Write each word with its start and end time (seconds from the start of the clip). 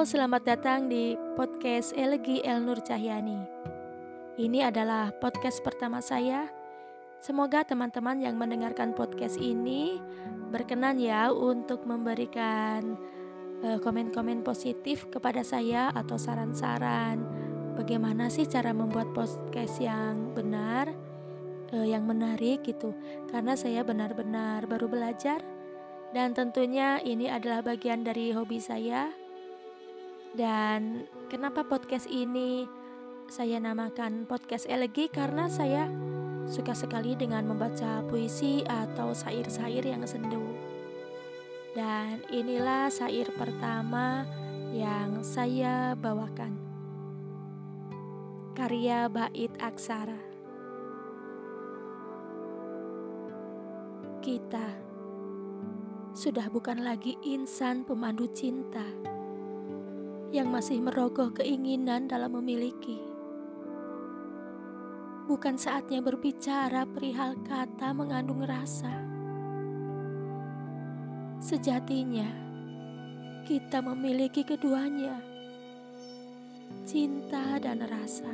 Selamat 0.00 0.48
datang 0.48 0.88
di 0.88 1.12
podcast 1.36 1.92
Elegi 1.92 2.40
El 2.40 2.64
Nur 2.64 2.80
Cahyani. 2.80 3.36
Ini 4.40 4.72
adalah 4.72 5.12
podcast 5.12 5.60
pertama 5.60 6.00
saya. 6.00 6.48
Semoga 7.20 7.68
teman-teman 7.68 8.16
yang 8.16 8.40
mendengarkan 8.40 8.96
podcast 8.96 9.36
ini 9.36 10.00
berkenan 10.48 10.96
ya 10.96 11.28
untuk 11.28 11.84
memberikan 11.84 12.96
uh, 13.60 13.76
komen-komen 13.76 14.40
positif 14.40 15.04
kepada 15.12 15.44
saya 15.44 15.92
atau 15.92 16.16
saran-saran 16.16 17.20
bagaimana 17.76 18.32
sih 18.32 18.48
cara 18.48 18.72
membuat 18.72 19.12
podcast 19.12 19.84
yang 19.84 20.32
benar, 20.32 20.96
uh, 21.76 21.84
yang 21.84 22.08
menarik 22.08 22.64
gitu. 22.64 22.96
Karena 23.28 23.52
saya 23.52 23.84
benar-benar 23.84 24.64
baru 24.64 24.88
belajar 24.88 25.44
dan 26.16 26.32
tentunya 26.32 27.04
ini 27.04 27.28
adalah 27.28 27.60
bagian 27.60 28.00
dari 28.00 28.32
hobi 28.32 28.64
saya 28.64 29.19
dan 30.34 31.10
kenapa 31.26 31.66
podcast 31.66 32.06
ini 32.06 32.70
saya 33.26 33.58
namakan 33.58 34.26
podcast 34.30 34.66
elegi 34.70 35.10
karena 35.10 35.50
saya 35.50 35.90
suka 36.46 36.74
sekali 36.74 37.14
dengan 37.18 37.46
membaca 37.46 38.02
puisi 38.06 38.62
atau 38.66 39.14
syair-syair 39.14 39.86
yang 39.86 40.02
sendu. 40.06 40.42
Dan 41.74 42.26
inilah 42.30 42.90
syair 42.90 43.30
pertama 43.34 44.26
yang 44.74 45.22
saya 45.22 45.94
bawakan. 45.94 46.58
Karya 48.54 49.06
Bait 49.06 49.54
Aksara. 49.62 50.18
Kita 54.18 54.66
sudah 56.10 56.50
bukan 56.50 56.82
lagi 56.82 57.14
insan 57.22 57.86
pemandu 57.86 58.26
cinta 58.34 59.09
yang 60.30 60.46
masih 60.46 60.78
merogoh 60.78 61.34
keinginan 61.34 62.06
dalam 62.06 62.38
memiliki. 62.38 63.02
Bukan 65.26 65.58
saatnya 65.58 66.02
berbicara 66.02 66.86
perihal 66.86 67.38
kata 67.42 67.90
mengandung 67.94 68.42
rasa. 68.46 68.90
Sejatinya, 71.42 72.26
kita 73.46 73.82
memiliki 73.82 74.46
keduanya, 74.46 75.18
cinta 76.86 77.58
dan 77.58 77.82
rasa. 77.86 78.30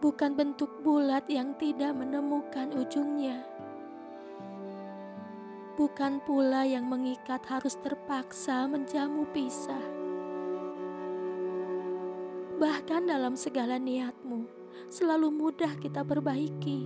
Bukan 0.00 0.32
bentuk 0.32 0.80
bulat 0.80 1.28
yang 1.28 1.52
tidak 1.60 1.92
menemukan 1.92 2.72
ujungnya 2.72 3.44
bukan 5.80 6.20
pula 6.20 6.68
yang 6.68 6.84
mengikat 6.84 7.40
harus 7.48 7.72
terpaksa 7.80 8.68
menjamu 8.68 9.24
pisah. 9.32 9.80
Bahkan 12.60 13.08
dalam 13.08 13.32
segala 13.32 13.80
niatmu, 13.80 14.44
selalu 14.92 15.32
mudah 15.32 15.72
kita 15.80 16.04
perbaiki. 16.04 16.84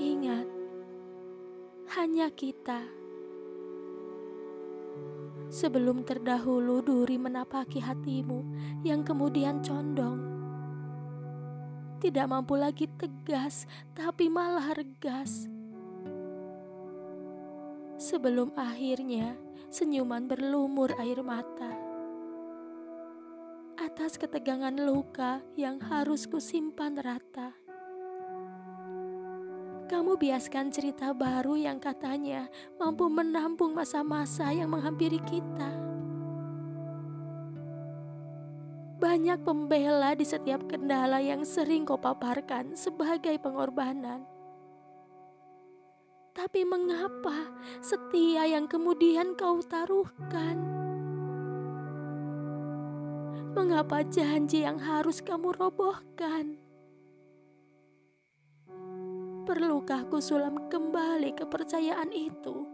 Ingat, 0.00 0.48
hanya 2.00 2.32
kita. 2.32 2.80
Sebelum 5.52 6.00
terdahulu 6.08 6.80
duri 6.80 7.20
menapaki 7.20 7.84
hatimu 7.84 8.40
yang 8.88 9.04
kemudian 9.04 9.60
condong. 9.60 10.32
Tidak 12.00 12.24
mampu 12.24 12.56
lagi 12.56 12.88
tegas, 12.96 13.68
tapi 13.92 14.32
malah 14.32 14.72
regas 14.72 15.52
sebelum 18.02 18.50
akhirnya 18.58 19.38
senyuman 19.70 20.26
berlumur 20.26 20.90
air 20.98 21.22
mata. 21.22 21.70
Atas 23.78 24.18
ketegangan 24.18 24.74
luka 24.74 25.38
yang 25.54 25.78
harus 25.78 26.26
kusimpan 26.26 26.98
rata. 26.98 27.54
Kamu 29.86 30.18
biaskan 30.18 30.74
cerita 30.74 31.14
baru 31.14 31.54
yang 31.54 31.78
katanya 31.78 32.50
mampu 32.74 33.06
menampung 33.06 33.70
masa-masa 33.70 34.50
yang 34.50 34.74
menghampiri 34.74 35.22
kita. 35.22 35.70
Banyak 38.98 39.46
pembela 39.46 40.14
di 40.18 40.26
setiap 40.26 40.66
kendala 40.66 41.22
yang 41.22 41.46
sering 41.46 41.86
kau 41.86 42.00
paparkan 42.00 42.74
sebagai 42.74 43.36
pengorbanan. 43.38 44.31
Tapi 46.32 46.64
mengapa 46.64 47.52
setia 47.84 48.48
yang 48.48 48.64
kemudian 48.64 49.36
kau 49.36 49.60
taruhkan? 49.60 50.56
Mengapa 53.52 54.00
janji 54.08 54.64
yang 54.64 54.80
harus 54.80 55.20
kamu 55.20 55.52
robohkan? 55.52 56.56
Perlukah 59.44 60.08
ku 60.08 60.24
sulam 60.24 60.72
kembali 60.72 61.36
kepercayaan 61.36 62.08
itu? 62.16 62.64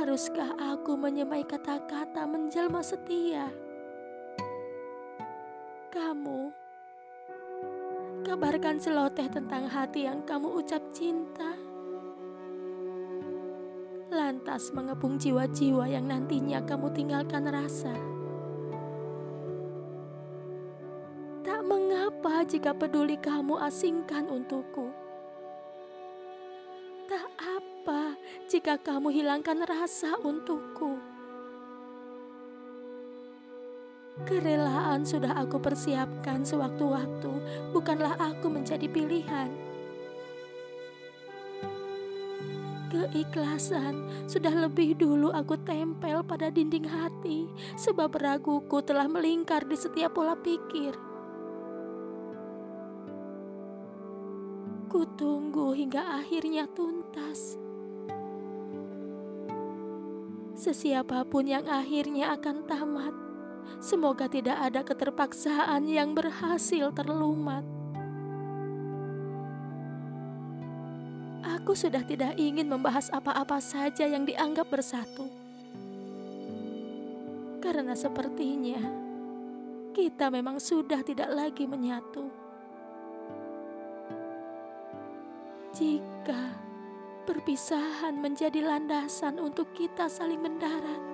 Haruskah 0.00 0.56
aku 0.56 0.96
menyemai 0.96 1.44
kata-kata 1.44 2.24
menjelma 2.24 2.80
setia? 2.80 3.52
Kamu 5.92 6.63
Kabarkan 8.24 8.80
seloteh 8.80 9.28
tentang 9.28 9.68
hati 9.68 10.08
yang 10.08 10.24
kamu 10.24 10.56
ucap 10.56 10.80
cinta. 10.96 11.52
Lantas 14.08 14.72
mengepung 14.72 15.20
jiwa-jiwa 15.20 15.84
yang 15.92 16.08
nantinya 16.08 16.64
kamu 16.64 16.88
tinggalkan 16.96 17.44
rasa. 17.44 17.92
Tak 21.44 21.60
mengapa 21.68 22.48
jika 22.48 22.72
peduli 22.72 23.20
kamu 23.20 23.60
asingkan 23.60 24.24
untukku. 24.32 24.88
Tak 27.04 27.28
apa 27.36 28.16
jika 28.48 28.80
kamu 28.80 29.12
hilangkan 29.12 29.68
rasa 29.68 30.16
untukku. 30.24 30.93
Kerelaan 34.22 35.02
sudah 35.02 35.34
aku 35.34 35.58
persiapkan 35.58 36.46
sewaktu-waktu, 36.46 37.34
bukanlah 37.74 38.14
aku 38.14 38.46
menjadi 38.46 38.86
pilihan. 38.86 39.50
Keikhlasan 42.94 44.06
sudah 44.30 44.54
lebih 44.54 44.94
dulu 44.94 45.34
aku 45.34 45.58
tempel 45.66 46.22
pada 46.22 46.46
dinding 46.46 46.86
hati, 46.86 47.50
sebab 47.74 48.14
raguku 48.14 48.78
telah 48.86 49.10
melingkar 49.10 49.66
di 49.66 49.74
setiap 49.74 50.14
pola 50.14 50.38
pikir. 50.38 50.94
Kutunggu 54.86 55.74
hingga 55.74 56.22
akhirnya 56.22 56.70
tuntas. 56.70 57.58
Sesiapapun 60.54 61.50
yang 61.50 61.66
akhirnya 61.66 62.30
akan 62.38 62.62
tamat, 62.62 63.14
Semoga 63.84 64.30
tidak 64.30 64.56
ada 64.60 64.80
keterpaksaan 64.80 65.84
yang 65.84 66.16
berhasil 66.16 66.88
terlumat. 66.96 67.62
Aku 71.44 71.76
sudah 71.76 72.00
tidak 72.04 72.36
ingin 72.40 72.68
membahas 72.68 73.12
apa-apa 73.12 73.60
saja 73.60 74.08
yang 74.08 74.24
dianggap 74.24 74.68
bersatu. 74.68 75.28
Karena 77.60 77.96
sepertinya 77.96 78.80
kita 79.94 80.28
memang 80.28 80.60
sudah 80.60 81.00
tidak 81.04 81.32
lagi 81.32 81.64
menyatu. 81.64 82.28
Jika 85.72 86.42
perpisahan 87.24 88.20
menjadi 88.20 88.60
landasan 88.60 89.40
untuk 89.40 89.72
kita 89.72 90.10
saling 90.10 90.42
mendarat, 90.42 91.13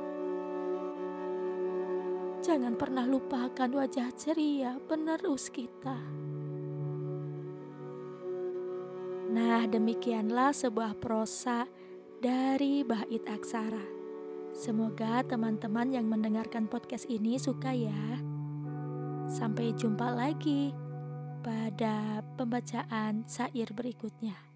Jangan 2.50 2.74
pernah 2.74 3.06
lupakan 3.06 3.70
wajah 3.78 4.10
ceria 4.18 4.74
penerus 4.90 5.54
kita. 5.54 5.94
Nah, 9.30 9.62
demikianlah 9.70 10.50
sebuah 10.50 10.98
prosa 10.98 11.70
dari 12.18 12.82
Bait 12.82 13.22
Aksara. 13.30 13.86
Semoga 14.50 15.22
teman-teman 15.22 15.94
yang 15.94 16.10
mendengarkan 16.10 16.66
podcast 16.66 17.06
ini 17.06 17.38
suka 17.38 17.70
ya. 17.70 18.18
Sampai 19.30 19.70
jumpa 19.70 20.10
lagi 20.10 20.74
pada 21.46 22.18
pembacaan 22.34 23.30
syair 23.30 23.70
berikutnya. 23.70 24.49